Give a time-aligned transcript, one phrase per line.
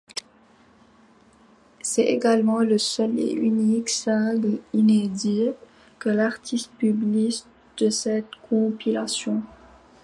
[1.83, 5.51] C'est également le seul et unique single inédit
[5.99, 7.43] que l'artiste publie
[7.77, 9.43] de cette compilation.